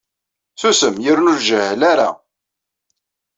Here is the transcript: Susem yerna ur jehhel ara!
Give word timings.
Susem 0.59 0.95
yerna 1.05 1.29
ur 1.33 1.39
jehhel 1.47 1.81
ara! 1.91 2.09